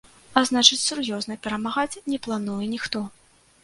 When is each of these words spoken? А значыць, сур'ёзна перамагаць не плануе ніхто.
А 0.39 0.41
значыць, 0.49 0.79
сур'ёзна 0.85 1.39
перамагаць 1.45 2.01
не 2.15 2.23
плануе 2.27 2.65
ніхто. 2.77 3.09